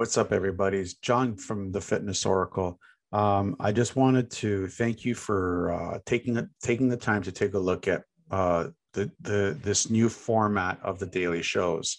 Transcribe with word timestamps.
What's 0.00 0.16
up, 0.16 0.32
everybody? 0.32 0.78
It's 0.78 0.94
John 0.94 1.36
from 1.36 1.72
the 1.72 1.80
Fitness 1.82 2.24
Oracle. 2.24 2.80
Um, 3.12 3.54
I 3.60 3.70
just 3.70 3.96
wanted 3.96 4.30
to 4.30 4.66
thank 4.68 5.04
you 5.04 5.14
for 5.14 5.72
uh, 5.72 5.98
taking 6.06 6.48
taking 6.62 6.88
the 6.88 6.96
time 6.96 7.20
to 7.24 7.30
take 7.30 7.52
a 7.52 7.58
look 7.58 7.86
at 7.86 8.04
uh, 8.30 8.68
the 8.94 9.10
the 9.20 9.58
this 9.62 9.90
new 9.90 10.08
format 10.08 10.78
of 10.82 10.98
the 10.98 11.04
daily 11.04 11.42
shows. 11.42 11.98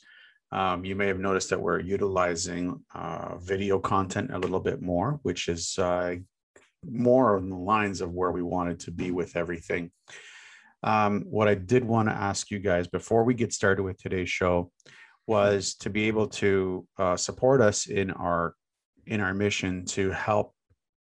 Um, 0.52 0.84
you 0.84 0.96
may 0.96 1.06
have 1.06 1.20
noticed 1.20 1.52
that 1.52 1.62
we're 1.62 1.80
utilizing 1.80 2.84
uh, 2.96 3.38
video 3.38 3.78
content 3.78 4.34
a 4.34 4.40
little 4.40 4.62
bit 4.62 4.82
more, 4.82 5.20
which 5.22 5.48
is 5.48 5.78
uh, 5.78 6.16
more 6.90 7.38
on 7.38 7.50
the 7.50 7.56
lines 7.56 8.02
of 8.02 8.12
where 8.14 8.32
we 8.32 8.42
wanted 8.42 8.80
to 8.80 8.92
be 8.92 9.12
with 9.12 9.36
everything. 9.36 9.92
Um, 10.82 11.22
what 11.30 11.48
I 11.48 11.54
did 11.54 11.86
want 11.86 12.10
to 12.10 12.16
ask 12.16 12.50
you 12.50 12.58
guys 12.58 12.88
before 12.88 13.24
we 13.24 13.36
get 13.36 13.54
started 13.54 13.84
with 13.84 14.00
today's 14.00 14.32
show 14.32 14.72
was 15.28 15.76
to 15.76 15.90
be 15.90 16.08
able 16.08 16.28
to 16.28 16.88
uh, 16.98 17.16
support 17.16 17.62
us 17.62 17.88
in 17.88 18.12
our 18.12 18.56
in 19.08 19.20
our 19.20 19.34
mission 19.34 19.86
to 19.86 20.12
help 20.12 20.54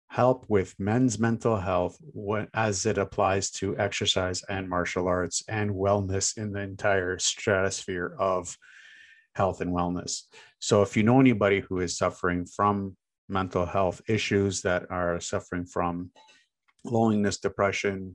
help 0.08 0.44
with 0.48 0.74
men's 0.78 1.18
mental 1.18 1.56
health 1.56 1.96
as 2.52 2.84
it 2.84 2.98
applies 2.98 3.50
to 3.50 3.76
exercise 3.78 4.42
and 4.50 4.68
martial 4.68 5.08
arts 5.08 5.42
and 5.48 5.70
wellness 5.70 6.36
in 6.36 6.52
the 6.52 6.60
entire 6.60 7.18
stratosphere 7.18 8.14
of 8.18 8.54
health 9.34 9.62
and 9.62 9.72
wellness. 9.72 10.24
So 10.58 10.82
if 10.82 10.98
you 10.98 11.02
know 11.02 11.18
anybody 11.18 11.60
who 11.60 11.80
is 11.80 11.96
suffering 11.96 12.44
from 12.44 12.94
mental 13.28 13.64
health 13.64 14.02
issues 14.06 14.60
that 14.62 14.84
are 14.90 15.18
suffering 15.18 15.64
from 15.64 16.10
loneliness, 16.84 17.38
depression, 17.38 18.14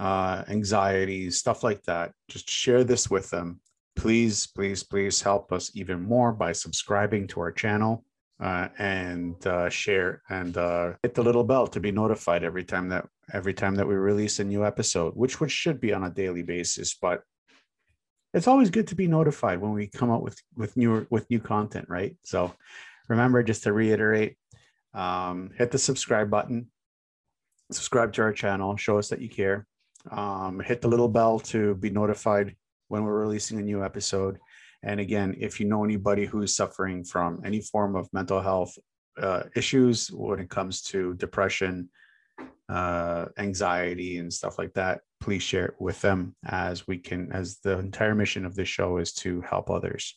uh, 0.00 0.42
anxiety, 0.48 1.30
stuff 1.30 1.62
like 1.62 1.84
that, 1.84 2.12
just 2.28 2.50
share 2.50 2.82
this 2.82 3.08
with 3.08 3.30
them 3.30 3.60
please, 3.98 4.46
please, 4.46 4.82
please 4.82 5.20
help 5.20 5.52
us 5.52 5.72
even 5.74 6.00
more 6.00 6.32
by 6.32 6.52
subscribing 6.52 7.26
to 7.26 7.40
our 7.40 7.50
channel 7.50 8.04
uh, 8.40 8.68
and 8.78 9.44
uh, 9.46 9.68
share 9.68 10.22
and 10.30 10.56
uh, 10.56 10.92
hit 11.02 11.14
the 11.14 11.22
little 11.22 11.42
bell 11.42 11.66
to 11.66 11.80
be 11.80 11.90
notified 11.90 12.44
every 12.44 12.64
time 12.64 12.88
that 12.88 13.06
every 13.34 13.52
time 13.52 13.74
that 13.74 13.86
we 13.86 13.94
release 13.94 14.38
a 14.38 14.44
new 14.44 14.64
episode, 14.64 15.14
which 15.16 15.40
which 15.40 15.50
should 15.50 15.80
be 15.80 15.92
on 15.92 16.04
a 16.04 16.10
daily 16.10 16.42
basis. 16.42 16.94
But 16.94 17.22
it's 18.32 18.46
always 18.46 18.70
good 18.70 18.86
to 18.88 18.94
be 18.94 19.08
notified 19.08 19.60
when 19.60 19.72
we 19.72 19.88
come 19.88 20.10
out 20.10 20.22
with 20.22 20.40
with 20.56 20.76
new 20.76 21.06
with 21.10 21.28
new 21.28 21.40
content, 21.40 21.86
right? 21.88 22.16
So 22.22 22.54
remember, 23.08 23.42
just 23.42 23.64
to 23.64 23.72
reiterate, 23.72 24.36
um, 24.94 25.50
hit 25.58 25.72
the 25.72 25.78
subscribe 25.78 26.30
button, 26.30 26.70
subscribe 27.72 28.12
to 28.12 28.22
our 28.22 28.32
channel, 28.32 28.76
show 28.76 28.98
us 28.98 29.08
that 29.08 29.20
you 29.20 29.28
care. 29.28 29.66
Um, 30.08 30.60
hit 30.60 30.80
the 30.80 30.88
little 30.88 31.08
bell 31.08 31.40
to 31.40 31.74
be 31.74 31.90
notified 31.90 32.54
when 32.88 33.04
we're 33.04 33.20
releasing 33.20 33.58
a 33.58 33.62
new 33.62 33.84
episode. 33.84 34.38
And 34.82 35.00
again, 35.00 35.36
if 35.38 35.60
you 35.60 35.66
know 35.66 35.84
anybody 35.84 36.26
who's 36.26 36.54
suffering 36.54 37.04
from 37.04 37.40
any 37.44 37.60
form 37.60 37.96
of 37.96 38.08
mental 38.12 38.40
health 38.40 38.76
uh, 39.20 39.44
issues 39.54 40.08
when 40.08 40.38
it 40.38 40.50
comes 40.50 40.82
to 40.82 41.14
depression, 41.14 41.88
uh, 42.68 43.26
anxiety, 43.38 44.18
and 44.18 44.32
stuff 44.32 44.58
like 44.58 44.72
that, 44.74 45.00
please 45.20 45.42
share 45.42 45.66
it 45.66 45.74
with 45.80 46.00
them 46.00 46.36
as 46.46 46.86
we 46.86 46.98
can, 46.98 47.32
as 47.32 47.58
the 47.64 47.78
entire 47.78 48.14
mission 48.14 48.44
of 48.44 48.54
this 48.54 48.68
show 48.68 48.98
is 48.98 49.12
to 49.12 49.40
help 49.42 49.70
others. 49.70 50.16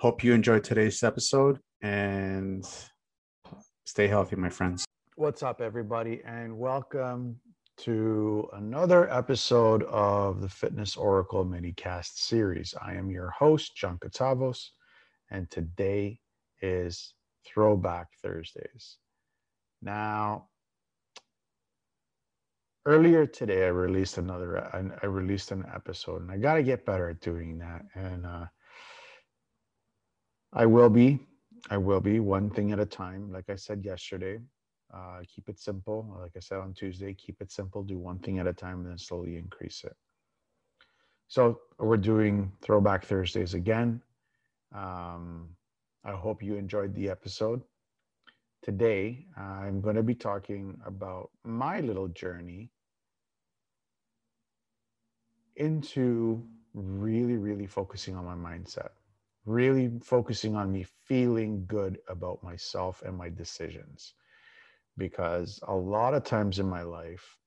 Hope 0.00 0.24
you 0.24 0.34
enjoyed 0.34 0.64
today's 0.64 1.02
episode 1.02 1.60
and 1.80 2.64
stay 3.84 4.08
healthy, 4.08 4.36
my 4.36 4.48
friends. 4.48 4.84
What's 5.16 5.44
up, 5.44 5.60
everybody, 5.60 6.22
and 6.26 6.58
welcome 6.58 7.36
to 7.78 8.48
another 8.52 9.12
episode 9.12 9.82
of 9.84 10.40
the 10.40 10.48
Fitness 10.48 10.96
Oracle 10.96 11.44
minicast 11.44 12.16
series. 12.16 12.74
I 12.80 12.94
am 12.94 13.10
your 13.10 13.30
host, 13.30 13.76
John 13.76 13.98
Katavos, 13.98 14.68
and 15.30 15.50
today 15.50 16.20
is 16.62 17.14
Throwback 17.46 18.06
Thursdays. 18.22 18.98
Now, 19.82 20.48
earlier 22.86 23.26
today, 23.26 23.64
I 23.64 23.68
released 23.68 24.18
another, 24.18 24.58
I 25.02 25.06
released 25.06 25.50
an 25.50 25.64
episode, 25.74 26.22
and 26.22 26.30
I 26.30 26.36
got 26.36 26.54
to 26.54 26.62
get 26.62 26.86
better 26.86 27.10
at 27.10 27.20
doing 27.20 27.58
that. 27.58 27.82
And 27.94 28.24
uh, 28.24 28.46
I 30.52 30.66
will 30.66 30.90
be, 30.90 31.20
I 31.70 31.76
will 31.76 32.00
be 32.00 32.20
one 32.20 32.50
thing 32.50 32.72
at 32.72 32.78
a 32.78 32.86
time. 32.86 33.32
Like 33.32 33.50
I 33.50 33.56
said 33.56 33.84
yesterday, 33.84 34.38
uh, 34.94 35.20
keep 35.26 35.48
it 35.48 35.58
simple. 35.58 36.16
Like 36.20 36.32
I 36.36 36.40
said 36.40 36.58
on 36.58 36.72
Tuesday, 36.72 37.14
keep 37.14 37.40
it 37.40 37.50
simple. 37.50 37.82
Do 37.82 37.98
one 37.98 38.18
thing 38.18 38.38
at 38.38 38.46
a 38.46 38.52
time 38.52 38.80
and 38.80 38.90
then 38.90 38.98
slowly 38.98 39.36
increase 39.36 39.82
it. 39.84 39.96
So 41.26 41.60
we're 41.78 41.96
doing 41.96 42.52
Throwback 42.62 43.04
Thursdays 43.04 43.54
again. 43.54 44.00
Um, 44.72 45.48
I 46.04 46.12
hope 46.12 46.42
you 46.42 46.54
enjoyed 46.54 46.94
the 46.94 47.10
episode. 47.10 47.62
Today, 48.62 49.26
I'm 49.36 49.80
going 49.80 49.96
to 49.96 50.02
be 50.02 50.14
talking 50.14 50.78
about 50.86 51.30
my 51.44 51.80
little 51.80 52.08
journey 52.08 52.70
into 55.56 56.42
really, 56.72 57.36
really 57.36 57.66
focusing 57.66 58.16
on 58.16 58.24
my 58.24 58.34
mindset, 58.34 58.90
really 59.44 59.90
focusing 60.02 60.56
on 60.56 60.72
me 60.72 60.86
feeling 61.04 61.64
good 61.66 61.98
about 62.08 62.42
myself 62.42 63.02
and 63.04 63.16
my 63.16 63.28
decisions 63.28 64.14
because 64.96 65.60
a 65.66 65.74
lot 65.74 66.14
of 66.14 66.24
times 66.24 66.58
in 66.58 66.68
my 66.68 66.82
life, 66.82 67.38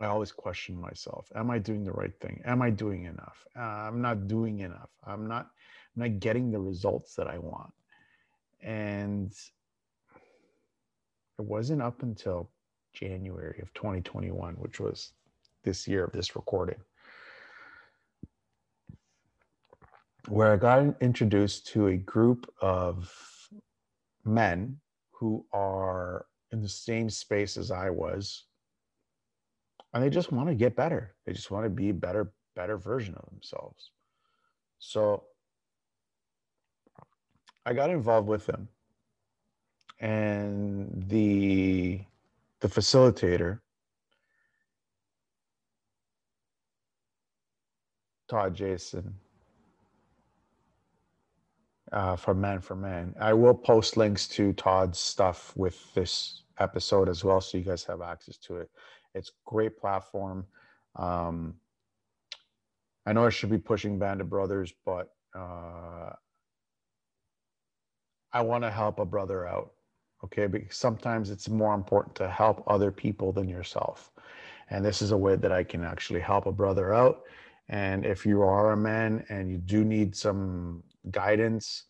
I 0.00 0.06
always 0.06 0.32
question 0.32 0.80
myself: 0.80 1.30
Am 1.34 1.50
I 1.50 1.58
doing 1.58 1.84
the 1.84 1.92
right 1.92 2.12
thing? 2.20 2.42
Am 2.44 2.62
I 2.62 2.70
doing 2.70 3.04
enough? 3.04 3.46
Uh, 3.56 3.62
I'm 3.62 4.02
not 4.02 4.28
doing 4.28 4.60
enough. 4.60 4.90
I'm 5.04 5.26
not. 5.26 5.50
I'm 5.96 6.02
not 6.02 6.20
getting 6.20 6.50
the 6.50 6.60
results 6.60 7.14
that 7.14 7.26
I 7.26 7.38
want. 7.38 7.72
And 8.62 9.32
it 11.38 11.44
wasn't 11.44 11.82
up 11.82 12.02
until 12.02 12.50
January 12.92 13.60
of 13.62 13.72
2021, 13.74 14.54
which 14.54 14.80
was 14.80 15.12
this 15.64 15.86
year 15.88 16.04
of 16.04 16.12
this 16.12 16.36
recording, 16.36 16.78
where 20.28 20.52
I 20.52 20.56
got 20.56 21.00
introduced 21.00 21.66
to 21.68 21.88
a 21.88 21.96
group 21.96 22.52
of 22.60 23.12
men 24.24 24.78
who 25.18 25.44
are 25.52 26.26
in 26.52 26.60
the 26.62 26.68
same 26.68 27.08
space 27.10 27.56
as 27.56 27.70
I 27.70 27.90
was. 27.90 28.44
And 29.94 30.02
they 30.02 30.10
just 30.10 30.30
want 30.32 30.48
to 30.48 30.54
get 30.54 30.76
better. 30.76 31.14
They 31.24 31.32
just 31.32 31.50
want 31.50 31.64
to 31.64 31.70
be 31.70 31.88
a 31.88 31.94
better, 31.94 32.32
better 32.54 32.76
version 32.76 33.14
of 33.14 33.30
themselves. 33.30 33.92
So 34.78 35.24
I 37.64 37.72
got 37.72 37.90
involved 37.90 38.28
with 38.28 38.46
them. 38.46 38.68
And 40.00 41.04
the 41.08 42.02
the 42.60 42.68
facilitator, 42.68 43.60
Todd 48.28 48.54
Jason, 48.54 49.14
uh, 51.92 52.16
for 52.16 52.34
Man 52.34 52.60
for 52.60 52.76
Man. 52.76 53.14
I 53.20 53.32
will 53.32 53.54
post 53.54 53.96
links 53.96 54.26
to 54.28 54.52
Todd's 54.52 54.98
stuff 54.98 55.52
with 55.56 55.92
this 55.94 56.42
episode 56.58 57.08
as 57.08 57.24
well, 57.24 57.40
so 57.40 57.58
you 57.58 57.64
guys 57.64 57.84
have 57.84 58.02
access 58.02 58.36
to 58.38 58.56
it. 58.56 58.70
It's 59.14 59.32
great 59.44 59.78
platform. 59.78 60.46
Um, 60.96 61.54
I 63.06 63.12
know 63.12 63.26
I 63.26 63.30
should 63.30 63.50
be 63.50 63.58
pushing 63.58 63.98
Band 63.98 64.20
of 64.20 64.28
Brothers, 64.28 64.72
but 64.84 65.10
uh, 65.34 66.10
I 68.32 68.40
want 68.40 68.64
to 68.64 68.70
help 68.70 68.98
a 68.98 69.04
brother 69.04 69.46
out. 69.46 69.72
Okay, 70.24 70.46
because 70.46 70.76
sometimes 70.76 71.30
it's 71.30 71.48
more 71.48 71.74
important 71.74 72.16
to 72.16 72.28
help 72.28 72.64
other 72.66 72.90
people 72.90 73.32
than 73.32 73.48
yourself. 73.48 74.10
And 74.70 74.84
this 74.84 75.02
is 75.02 75.12
a 75.12 75.16
way 75.16 75.36
that 75.36 75.52
I 75.52 75.62
can 75.62 75.84
actually 75.84 76.20
help 76.20 76.46
a 76.46 76.52
brother 76.52 76.92
out. 76.92 77.22
And 77.68 78.04
if 78.04 78.24
you 78.24 78.42
are 78.42 78.72
a 78.72 78.76
man 78.76 79.24
and 79.28 79.50
you 79.50 79.58
do 79.58 79.84
need 79.84 80.16
some 80.16 80.82
guidance 81.10 81.84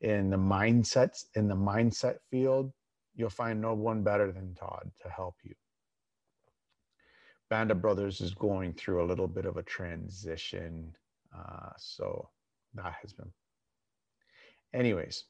in 0.00 0.30
the 0.30 0.36
mindsets 0.36 1.24
in 1.34 1.48
the 1.48 1.54
mindset 1.54 2.16
field, 2.30 2.72
you'll 3.14 3.30
find 3.30 3.60
no 3.60 3.74
one 3.74 4.02
better 4.02 4.32
than 4.32 4.54
Todd 4.54 4.90
to 5.02 5.08
help 5.08 5.36
you. 5.44 5.54
Band 7.50 7.70
of 7.70 7.82
Brothers 7.82 8.20
is 8.20 8.34
going 8.34 8.72
through 8.72 9.04
a 9.04 9.06
little 9.06 9.28
bit 9.28 9.44
of 9.44 9.56
a 9.56 9.62
transition. 9.62 10.94
Uh, 11.36 11.70
so 11.76 12.28
that 12.74 12.94
has 13.00 13.12
been. 13.12 13.30
Anyways, 14.74 15.24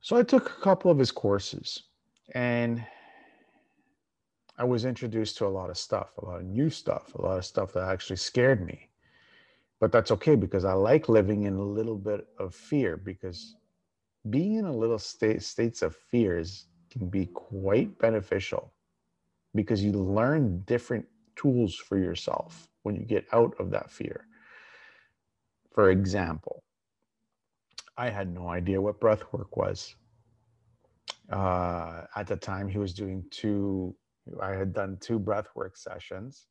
so 0.00 0.16
I 0.16 0.22
took 0.22 0.50
a 0.50 0.62
couple 0.62 0.90
of 0.90 0.98
his 0.98 1.12
courses 1.12 1.84
and 2.34 2.84
I 4.58 4.64
was 4.64 4.84
introduced 4.84 5.38
to 5.38 5.46
a 5.46 5.48
lot 5.48 5.70
of 5.70 5.78
stuff, 5.78 6.10
a 6.18 6.24
lot 6.24 6.40
of 6.40 6.46
new 6.46 6.68
stuff, 6.68 7.14
a 7.14 7.22
lot 7.22 7.38
of 7.38 7.44
stuff 7.46 7.72
that 7.72 7.88
actually 7.88 8.16
scared 8.16 8.66
me 8.66 8.89
but 9.80 9.90
that's 9.90 10.10
okay 10.10 10.36
because 10.36 10.64
I 10.64 10.74
like 10.74 11.08
living 11.08 11.44
in 11.44 11.54
a 11.56 11.62
little 11.62 11.96
bit 11.96 12.28
of 12.38 12.54
fear 12.54 12.96
because 12.98 13.56
being 14.28 14.56
in 14.56 14.66
a 14.66 14.76
little 14.76 14.98
state 14.98 15.42
states 15.42 15.80
of 15.82 15.96
fears 15.96 16.66
can 16.90 17.08
be 17.08 17.26
quite 17.26 17.98
beneficial 17.98 18.72
because 19.54 19.82
you 19.82 19.92
learn 19.92 20.60
different 20.66 21.06
tools 21.34 21.74
for 21.74 21.98
yourself 21.98 22.68
when 22.82 22.94
you 22.94 23.02
get 23.02 23.26
out 23.32 23.54
of 23.58 23.70
that 23.70 23.90
fear. 23.90 24.26
For 25.72 25.90
example, 25.90 26.62
I 27.96 28.10
had 28.10 28.32
no 28.32 28.48
idea 28.48 28.80
what 28.80 29.00
breath 29.00 29.22
work 29.32 29.56
was. 29.56 29.94
Uh, 31.30 32.02
at 32.16 32.26
the 32.26 32.36
time, 32.36 32.68
he 32.68 32.78
was 32.78 32.92
doing 32.92 33.24
two, 33.30 33.94
I 34.42 34.50
had 34.50 34.74
done 34.74 34.98
two 35.00 35.18
breath 35.18 35.48
work 35.54 35.76
sessions 35.76 36.46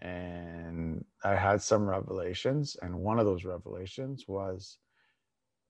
and 0.00 1.04
I 1.24 1.34
had 1.34 1.62
some 1.62 1.88
revelations. 1.88 2.76
And 2.82 2.94
one 2.94 3.18
of 3.18 3.26
those 3.26 3.44
revelations 3.44 4.26
was 4.26 4.78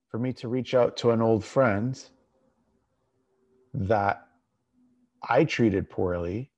for 0.09 0.19
me 0.19 0.33
to 0.35 0.49
reach 0.49 0.75
out 0.75 0.97
to 0.99 1.11
an 1.11 1.21
old 1.21 1.45
friend 1.45 2.03
that 3.75 4.27
I 5.29 5.45
treated 5.45 5.91
poorly 5.91 6.51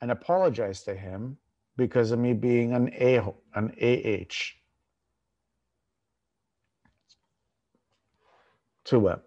and 0.00 0.10
apologize 0.10 0.82
to 0.84 0.94
him 0.94 1.36
because 1.76 2.10
of 2.10 2.18
me 2.18 2.32
being 2.32 2.72
an 2.72 2.90
A 2.94 3.16
an 3.54 3.74
AH 3.80 4.54
to 8.84 9.08
him. 9.08 9.20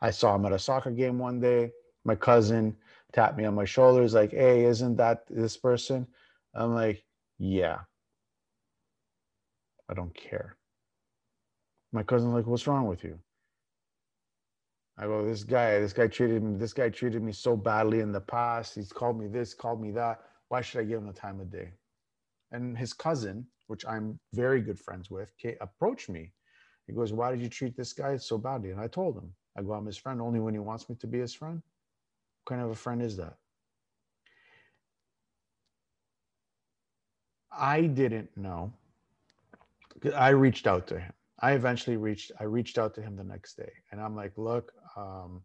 I 0.00 0.10
saw 0.10 0.34
him 0.34 0.46
at 0.46 0.52
a 0.52 0.58
soccer 0.58 0.90
game 0.90 1.18
one 1.18 1.40
day. 1.40 1.72
My 2.04 2.14
cousin 2.14 2.76
tapped 3.12 3.38
me 3.38 3.44
on 3.44 3.54
my 3.54 3.64
shoulders, 3.64 4.14
like, 4.14 4.32
hey, 4.32 4.64
isn't 4.64 4.96
that 4.96 5.24
this 5.28 5.56
person? 5.56 6.06
I'm 6.54 6.74
like, 6.74 7.02
yeah. 7.38 7.78
I 9.88 9.94
don't 9.94 10.14
care. 10.14 10.56
My 11.92 12.02
cousin's 12.02 12.32
like, 12.32 12.46
what's 12.46 12.66
wrong 12.66 12.86
with 12.86 13.04
you? 13.04 13.18
I 14.96 15.04
go, 15.04 15.24
this 15.24 15.42
guy, 15.42 15.80
this 15.80 15.92
guy 15.92 16.06
treated 16.06 16.42
me, 16.42 16.56
this 16.56 16.72
guy 16.72 16.88
treated 16.88 17.22
me 17.22 17.32
so 17.32 17.56
badly 17.56 18.00
in 18.00 18.12
the 18.12 18.20
past. 18.20 18.76
He's 18.76 18.92
called 18.92 19.18
me 19.18 19.26
this, 19.26 19.52
called 19.52 19.80
me 19.80 19.90
that. 19.92 20.20
Why 20.48 20.60
should 20.60 20.80
I 20.80 20.84
give 20.84 20.98
him 20.98 21.06
the 21.06 21.12
time 21.12 21.40
of 21.40 21.50
day? 21.50 21.72
And 22.52 22.78
his 22.78 22.92
cousin, 22.92 23.46
which 23.66 23.84
I'm 23.86 24.18
very 24.32 24.60
good 24.60 24.78
friends 24.78 25.10
with, 25.10 25.32
approached 25.60 26.08
me. 26.08 26.32
He 26.86 26.92
goes, 26.92 27.12
Why 27.12 27.32
did 27.32 27.40
you 27.40 27.48
treat 27.48 27.76
this 27.76 27.92
guy 27.92 28.16
so 28.16 28.38
badly? 28.38 28.70
And 28.70 28.80
I 28.80 28.86
told 28.86 29.16
him, 29.16 29.32
I 29.58 29.62
go, 29.62 29.72
I'm 29.72 29.86
his 29.86 29.96
friend 29.96 30.20
only 30.20 30.38
when 30.38 30.54
he 30.54 30.60
wants 30.60 30.88
me 30.88 30.96
to 30.96 31.06
be 31.06 31.18
his 31.18 31.34
friend. 31.34 31.60
What 32.44 32.56
kind 32.56 32.64
of 32.64 32.70
a 32.70 32.74
friend 32.76 33.02
is 33.02 33.16
that? 33.16 33.34
I 37.56 37.82
didn't 37.82 38.36
know. 38.36 38.72
I 40.16 40.30
reached 40.30 40.66
out 40.66 40.86
to 40.88 40.98
him. 40.98 41.12
I 41.40 41.52
eventually 41.52 41.96
reached, 41.96 42.32
I 42.40 42.44
reached 42.44 42.78
out 42.78 42.94
to 42.94 43.02
him 43.02 43.16
the 43.16 43.24
next 43.24 43.56
day 43.56 43.72
and 43.90 44.00
I'm 44.00 44.16
like, 44.16 44.32
look, 44.36 44.72
um, 44.96 45.42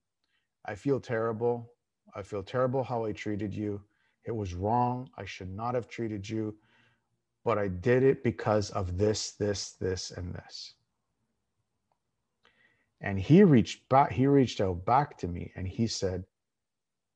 I 0.66 0.76
feel 0.76 1.00
terrible. 1.00 1.72
I 2.16 2.22
feel 2.22 2.44
terrible 2.44 2.84
how 2.84 3.06
I 3.06 3.12
treated 3.12 3.54
you. 3.54 3.82
It 4.26 4.32
was 4.32 4.54
wrong. 4.54 5.10
I 5.18 5.26
should 5.26 5.50
not 5.50 5.76
have 5.76 5.88
treated 5.88 6.28
you, 6.28 6.56
but 7.44 7.58
I 7.58 7.68
did 7.68 8.04
it 8.04 8.24
because 8.24 8.70
of 8.72 8.98
this, 8.98 9.32
this, 9.32 9.72
this, 9.74 10.12
and 10.12 10.34
this. 10.34 10.74
And 13.02 13.20
he 13.20 13.44
reached 13.44 13.88
back, 13.90 14.12
he 14.12 14.28
reached 14.28 14.62
out 14.62 14.86
back 14.86 15.18
to 15.20 15.28
me 15.28 15.52
and 15.56 15.68
he 15.68 15.88
said, 15.88 16.24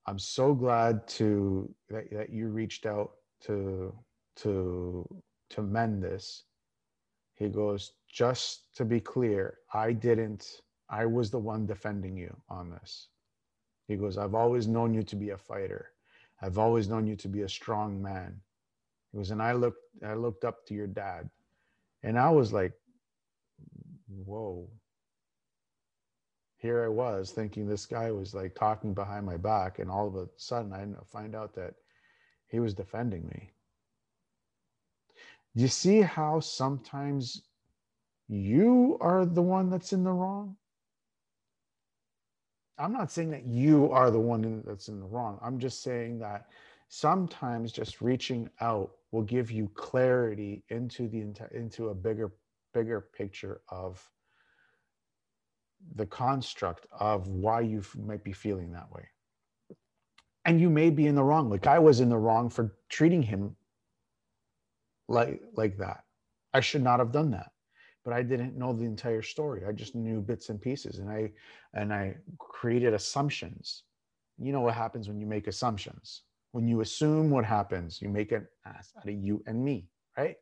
I'm 0.08 0.20
so 0.20 0.54
glad 0.54 1.08
to 1.10 1.74
that, 1.90 2.12
that 2.12 2.30
you 2.30 2.48
reached 2.48 2.86
out 2.86 3.12
to 3.42 3.94
to 4.38 5.08
to 5.50 5.62
mend 5.62 6.04
this. 6.04 6.44
He 7.36 7.48
goes, 7.50 7.94
just 8.10 8.76
to 8.76 8.86
be 8.86 9.00
clear, 9.00 9.60
I 9.74 9.92
didn't, 9.92 10.62
I 10.90 11.06
was 11.06 11.32
the 11.32 11.40
one 11.40 11.66
defending 11.66 12.18
you 12.18 12.36
on 12.50 12.70
this. 12.70 13.08
He 13.88 13.96
goes, 13.96 14.18
I've 14.18 14.36
always 14.36 14.68
known 14.68 14.94
you 14.94 15.04
to 15.04 15.16
be 15.16 15.32
a 15.32 15.38
fighter. 15.38 15.92
I've 16.42 16.58
always 16.58 16.88
known 16.88 17.08
you 17.08 17.16
to 17.18 17.28
be 17.28 17.42
a 17.42 17.50
strong 17.50 18.02
man. 18.02 18.40
He 19.12 19.18
goes, 19.18 19.32
and 19.32 19.42
I 19.42 19.54
looked, 19.54 19.82
I 20.06 20.14
looked 20.14 20.44
up 20.44 20.66
to 20.68 20.74
your 20.74 20.88
dad. 20.88 21.30
And 22.02 22.18
I 22.18 22.30
was 22.30 22.52
like, 22.52 22.74
whoa. 24.08 24.70
Here 26.58 26.84
I 26.84 26.90
was 26.90 27.32
thinking 27.32 27.68
this 27.68 27.86
guy 27.86 28.12
was 28.12 28.34
like 28.34 28.56
talking 28.56 28.94
behind 28.94 29.26
my 29.26 29.38
back, 29.38 29.80
and 29.80 29.90
all 29.92 30.08
of 30.08 30.16
a 30.16 30.30
sudden 30.38 30.74
I 30.74 30.86
find 31.12 31.36
out 31.36 31.54
that 31.56 31.76
he 32.48 32.60
was 32.60 32.74
defending 32.74 33.28
me. 33.28 33.53
You 35.56 35.68
see 35.68 36.02
how 36.02 36.40
sometimes 36.40 37.44
you 38.28 38.98
are 39.02 39.26
the 39.26 39.42
one 39.42 39.70
that's 39.70 39.94
in 39.94 40.04
the 40.04 40.12
wrong? 40.12 40.56
I'm 42.78 42.92
not 42.92 43.12
saying 43.12 43.30
that 43.32 43.46
you 43.46 43.92
are 43.92 44.10
the 44.10 44.20
one 44.20 44.64
that's 44.66 44.88
in 44.88 45.00
the 45.00 45.06
wrong. 45.06 45.40
I'm 45.44 45.60
just 45.60 45.84
saying 45.84 46.20
that 46.20 46.48
sometimes 46.88 47.72
just 47.72 48.02
reaching 48.02 48.50
out 48.62 48.92
will 49.12 49.22
give 49.22 49.52
you 49.52 49.70
clarity 49.76 50.64
into 50.70 51.08
the 51.08 51.24
into 51.52 51.90
a 51.90 51.94
bigger 51.94 52.32
bigger 52.74 53.00
picture 53.00 53.62
of 53.70 54.10
the 55.96 56.06
construct 56.08 56.88
of 57.00 57.28
why 57.28 57.62
you 57.62 57.84
might 57.96 58.24
be 58.24 58.32
feeling 58.32 58.72
that 58.72 58.92
way. 58.92 59.08
And 60.46 60.60
you 60.60 60.70
may 60.70 60.90
be 60.90 61.06
in 61.06 61.16
the 61.16 61.24
wrong. 61.24 61.50
Like 61.50 61.68
I 61.68 61.78
was 61.78 62.00
in 62.00 62.10
the 62.10 62.18
wrong 62.18 62.50
for 62.50 62.76
treating 62.90 63.22
him 63.22 63.56
like 65.08 65.42
like 65.56 65.78
that. 65.78 66.04
I 66.54 66.60
should 66.60 66.84
not 66.84 67.00
have 67.00 67.12
done 67.12 67.32
that. 67.32 67.52
But 68.06 68.14
I 68.14 68.22
didn't 68.22 68.58
know 68.58 68.74
the 68.74 68.84
entire 68.84 69.22
story. 69.22 69.64
I 69.66 69.72
just 69.72 69.96
knew 69.96 70.22
bits 70.22 70.50
and 70.50 70.62
pieces 70.62 71.00
and 71.00 71.10
I 71.10 71.32
and 71.74 71.94
I 71.94 72.16
created 72.38 72.94
assumptions. 72.94 73.84
You 74.38 74.52
know 74.52 74.62
what 74.62 74.74
happens 74.74 75.08
when 75.08 75.20
you 75.20 75.26
make 75.26 75.48
assumptions? 75.48 76.24
When 76.52 76.68
you 76.68 76.82
assume 76.82 77.30
what 77.30 77.46
happens, 77.46 78.02
you 78.02 78.10
make 78.10 78.32
an 78.32 78.48
ass 78.66 78.92
out 78.98 79.08
of 79.08 79.16
you 79.16 79.42
and 79.48 79.64
me, 79.64 79.88
right? 80.18 80.36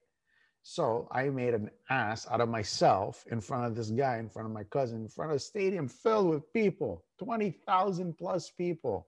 So 0.63 1.07
I 1.11 1.29
made 1.29 1.53
an 1.53 1.71
ass 1.89 2.27
out 2.29 2.41
of 2.41 2.49
myself 2.49 3.25
in 3.31 3.41
front 3.41 3.65
of 3.65 3.75
this 3.75 3.89
guy, 3.89 4.17
in 4.17 4.29
front 4.29 4.47
of 4.47 4.53
my 4.53 4.63
cousin, 4.65 5.01
in 5.01 5.07
front 5.07 5.31
of 5.31 5.37
a 5.37 5.39
stadium 5.39 5.87
filled 5.87 6.29
with 6.29 6.53
people, 6.53 7.03
20,000 7.19 8.17
plus 8.17 8.51
people. 8.51 9.07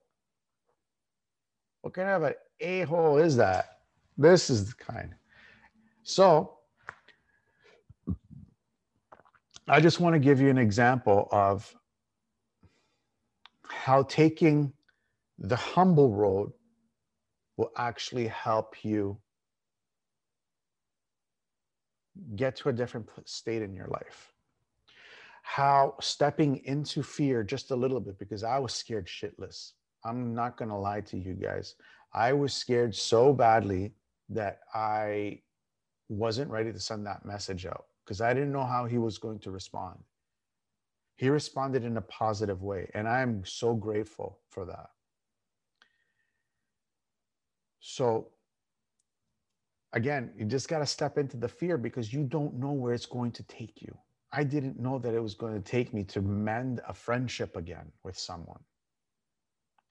What 1.82 1.94
kind 1.94 2.08
of 2.08 2.22
an 2.24 2.34
a 2.60 2.80
hole 2.82 3.18
is 3.18 3.36
that? 3.36 3.80
This 4.16 4.50
is 4.50 4.70
the 4.70 4.74
kind. 4.74 5.14
So 6.04 6.58
I 9.66 9.80
just 9.80 10.00
want 10.00 10.12
to 10.12 10.18
give 10.18 10.38
you 10.38 10.50
an 10.50 10.58
example 10.58 11.28
of 11.32 11.74
how 13.68 14.02
taking 14.02 14.74
the 15.38 15.56
humble 15.56 16.14
road 16.14 16.52
will 17.56 17.72
actually 17.76 18.26
help 18.26 18.84
you 18.84 19.18
get 22.36 22.56
to 22.56 22.68
a 22.68 22.72
different 22.72 23.08
state 23.24 23.62
in 23.62 23.74
your 23.74 23.88
life. 23.88 24.32
How 25.42 25.94
stepping 26.00 26.60
into 26.64 27.02
fear 27.02 27.42
just 27.42 27.70
a 27.70 27.76
little 27.76 28.00
bit, 28.00 28.18
because 28.18 28.44
I 28.44 28.58
was 28.58 28.74
scared 28.74 29.06
shitless. 29.06 29.72
I'm 30.04 30.34
not 30.34 30.58
going 30.58 30.68
to 30.68 30.76
lie 30.76 31.00
to 31.00 31.16
you 31.16 31.32
guys. 31.32 31.76
I 32.12 32.34
was 32.34 32.52
scared 32.52 32.94
so 32.94 33.32
badly 33.32 33.94
that 34.28 34.60
I 34.74 35.40
wasn't 36.08 36.50
ready 36.50 36.72
to 36.72 36.80
send 36.80 37.06
that 37.06 37.24
message 37.24 37.66
out 37.66 37.86
because 38.04 38.20
I 38.20 38.34
didn't 38.34 38.52
know 38.52 38.64
how 38.64 38.86
he 38.86 38.98
was 38.98 39.18
going 39.18 39.38
to 39.40 39.50
respond. 39.50 39.98
He 41.16 41.28
responded 41.28 41.84
in 41.84 41.96
a 41.96 42.02
positive 42.02 42.62
way, 42.62 42.90
and 42.94 43.08
I'm 43.08 43.44
so 43.44 43.74
grateful 43.74 44.40
for 44.50 44.64
that. 44.66 44.90
So, 47.80 48.28
again, 49.92 50.32
you 50.36 50.44
just 50.44 50.68
got 50.68 50.80
to 50.80 50.86
step 50.86 51.18
into 51.18 51.36
the 51.36 51.48
fear 51.48 51.78
because 51.78 52.12
you 52.12 52.24
don't 52.24 52.54
know 52.54 52.72
where 52.72 52.92
it's 52.92 53.06
going 53.06 53.30
to 53.32 53.42
take 53.44 53.80
you. 53.80 53.96
I 54.32 54.42
didn't 54.42 54.80
know 54.80 54.98
that 54.98 55.14
it 55.14 55.22
was 55.22 55.34
going 55.34 55.54
to 55.54 55.60
take 55.60 55.94
me 55.94 56.02
to 56.04 56.20
mend 56.20 56.80
a 56.88 56.92
friendship 56.92 57.56
again 57.56 57.92
with 58.02 58.18
someone, 58.18 58.60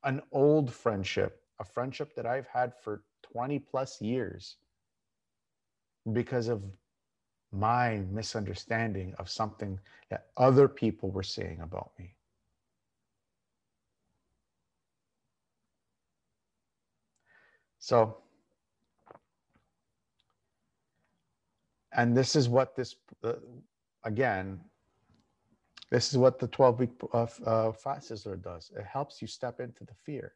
an 0.03 0.21
old 0.33 0.73
friendship, 0.73 1.41
a 1.59 1.63
friendship 1.63 2.13
that 2.15 2.25
I've 2.25 2.47
had 2.47 2.73
for 2.75 3.03
20 3.31 3.59
plus 3.59 4.01
years 4.01 4.57
because 6.11 6.47
of 6.47 6.63
my 7.51 7.97
misunderstanding 8.11 9.13
of 9.19 9.29
something 9.29 9.79
that 10.09 10.27
other 10.37 10.67
people 10.67 11.11
were 11.11 11.23
saying 11.23 11.59
about 11.61 11.91
me. 11.99 12.15
So, 17.79 18.17
and 21.93 22.17
this 22.17 22.35
is 22.35 22.49
what 22.49 22.75
this, 22.75 22.95
uh, 23.23 23.33
again, 24.03 24.59
this 25.91 26.09
is 26.09 26.17
what 26.17 26.39
the 26.39 26.47
12 26.47 26.79
week 26.79 26.89
uh, 27.13 27.27
uh, 27.45 27.71
fast 27.71 28.09
does. 28.41 28.71
It 28.75 28.85
helps 28.85 29.21
you 29.21 29.27
step 29.27 29.59
into 29.59 29.83
the 29.83 29.93
fear, 30.03 30.33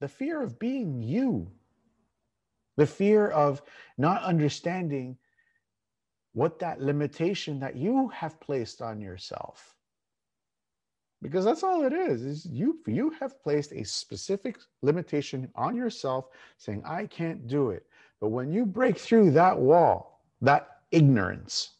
the 0.00 0.08
fear 0.08 0.40
of 0.42 0.58
being 0.58 1.02
you, 1.02 1.50
the 2.76 2.86
fear 2.86 3.28
of 3.28 3.62
not 3.98 4.22
understanding 4.22 5.16
what 6.32 6.58
that 6.58 6.80
limitation 6.80 7.60
that 7.60 7.76
you 7.76 8.08
have 8.08 8.40
placed 8.40 8.82
on 8.82 9.00
yourself 9.00 9.74
because 11.22 11.44
that's 11.44 11.62
all 11.62 11.84
it 11.84 11.92
is 11.92 12.22
is 12.22 12.46
you 12.46 12.78
you 12.86 13.10
have 13.10 13.42
placed 13.42 13.72
a 13.72 13.84
specific 13.84 14.58
limitation 14.82 15.48
on 15.54 15.76
yourself 15.76 16.28
saying 16.58 16.82
i 16.84 17.06
can't 17.06 17.46
do 17.46 17.70
it 17.70 17.86
but 18.20 18.28
when 18.28 18.52
you 18.52 18.66
break 18.66 18.98
through 18.98 19.30
that 19.30 19.56
wall 19.56 20.20
that 20.40 20.80
ignorance 20.90 21.74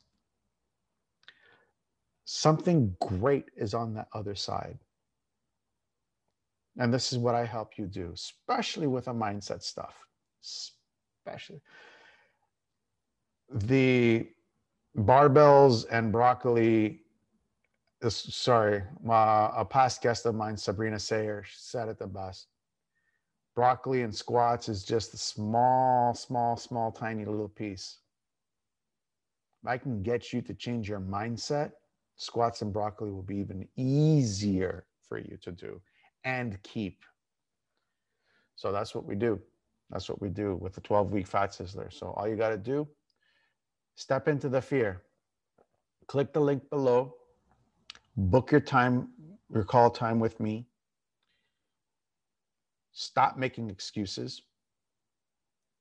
something 2.24 2.96
great 3.00 3.46
is 3.56 3.74
on 3.74 3.94
that 3.94 4.08
other 4.12 4.34
side. 4.34 4.78
And 6.78 6.92
this 6.92 7.12
is 7.12 7.18
what 7.18 7.34
I 7.34 7.44
help 7.44 7.78
you 7.78 7.86
do, 7.86 8.10
especially 8.12 8.86
with 8.88 9.08
a 9.08 9.12
mindset 9.12 9.62
stuff. 9.62 9.94
Especially 11.26 11.60
the 13.54 14.28
barbells 14.96 15.86
and 15.90 16.12
broccoli. 16.12 17.00
sorry, 18.08 18.82
uh, 19.08 19.50
a 19.56 19.64
past 19.64 20.02
guest 20.02 20.26
of 20.26 20.34
mine, 20.34 20.56
Sabrina 20.56 20.98
Sayer, 20.98 21.44
said 21.50 21.88
it 21.88 21.98
the 21.98 22.06
best. 22.06 22.48
Broccoli 23.54 24.02
and 24.02 24.14
squats 24.14 24.68
is 24.68 24.84
just 24.84 25.14
a 25.14 25.16
small, 25.16 26.14
small, 26.14 26.56
small, 26.56 26.90
tiny 26.90 27.24
little 27.24 27.48
piece. 27.48 27.98
If 29.62 29.68
I 29.68 29.78
can 29.78 30.02
get 30.02 30.32
you 30.32 30.42
to 30.42 30.54
change 30.54 30.88
your 30.88 31.00
mindset, 31.00 31.72
squats 32.16 32.62
and 32.62 32.72
broccoli 32.72 33.10
will 33.10 33.22
be 33.22 33.36
even 33.36 33.66
easier 33.76 34.86
for 35.08 35.18
you 35.18 35.38
to 35.42 35.52
do 35.52 35.80
and 36.24 36.60
keep. 36.62 37.04
So 38.56 38.72
that's 38.72 38.94
what 38.94 39.04
we 39.04 39.14
do. 39.14 39.40
That's 39.90 40.08
what 40.08 40.20
we 40.20 40.28
do 40.28 40.56
with 40.56 40.74
the 40.74 40.80
12 40.80 41.12
week 41.12 41.26
fat 41.26 41.52
sizzler. 41.52 41.92
So 41.92 42.08
all 42.16 42.28
you 42.28 42.36
got 42.36 42.50
to 42.50 42.58
do, 42.58 42.88
step 43.96 44.28
into 44.28 44.48
the 44.48 44.60
fear. 44.60 45.02
Click 46.06 46.32
the 46.32 46.40
link 46.40 46.68
below, 46.70 47.14
book 48.16 48.50
your 48.50 48.60
time, 48.60 49.08
your 49.52 49.64
call 49.64 49.90
time 49.90 50.20
with 50.20 50.38
me. 50.40 50.66
Stop 52.92 53.36
making 53.38 53.70
excuses. 53.70 54.42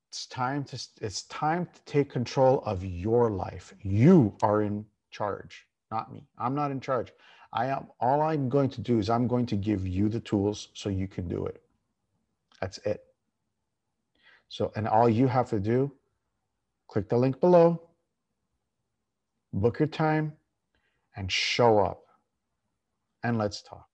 It's 0.10 0.28
time 0.28 0.64
to 0.66 0.80
it's 1.02 1.24
time 1.24 1.68
to 1.74 1.82
take 1.86 2.10
control 2.10 2.62
of 2.66 2.86
your 2.86 3.32
life. 3.32 3.74
You 3.82 4.36
are 4.44 4.62
in 4.62 4.86
charge, 5.12 5.68
not 5.92 6.14
me. 6.14 6.28
I'm 6.38 6.56
not 6.56 6.72
in 6.72 6.80
charge. 6.80 7.12
I 7.52 7.68
am 7.68 7.88
all 8.00 8.22
I'm 8.22 8.50
going 8.50 8.70
to 8.72 8.82
do 8.82 9.00
is 9.00 9.10
I'm 9.10 9.28
going 9.28 9.46
to 9.48 9.56
give 9.56 9.88
you 9.88 10.10
the 10.10 10.20
tools 10.20 10.70
so 10.74 10.90
you 10.90 11.08
can 11.08 11.28
do 11.28 11.46
it. 11.46 11.62
That's 12.62 12.78
it. 12.80 13.04
So, 14.54 14.72
and 14.76 14.88
all 14.88 15.10
you 15.10 15.26
have 15.26 15.50
to 15.50 15.60
do, 15.60 15.92
click 16.88 17.10
the 17.10 17.18
link 17.18 17.40
below, 17.40 17.82
book 19.52 19.80
your 19.80 19.88
time, 19.88 20.34
and 21.16 21.32
show 21.32 21.80
up. 21.80 22.04
And 23.24 23.40
let's 23.40 23.64
talk. 23.64 23.88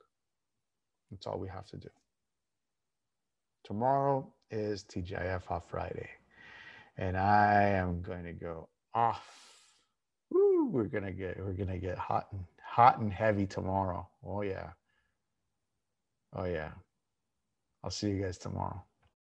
That's 1.10 1.28
all 1.28 1.40
we 1.40 1.48
have 1.48 1.66
to 1.68 1.78
do. 1.78 1.88
Tomorrow 3.64 4.34
is 4.52 4.84
TGIF 4.84 5.50
off 5.50 5.64
Friday. 5.70 6.10
And 6.98 7.16
I 7.16 7.64
am 7.64 8.02
going 8.02 8.26
to 8.26 8.34
go 8.34 8.68
off. 8.94 9.24
Woo, 10.30 10.68
we're 10.70 10.84
gonna 10.84 11.14
get 11.14 11.40
we're 11.40 11.54
gonna 11.54 11.80
get 11.80 11.98
hot 11.98 12.28
and 12.34 12.44
hot 12.62 13.00
and 13.00 13.14
heavy 13.14 13.48
tomorrow. 13.48 14.06
Oh, 14.26 14.42
yeah. 14.42 14.72
Oh, 16.36 16.44
yeah. 16.44 16.72
I'll 17.82 17.90
see 17.92 18.10
you 18.10 18.22
guys 18.22 18.38
tomorrow. 18.38 18.84